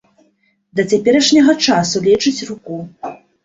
[0.79, 2.83] Да цяперашняга часу лечыць руку.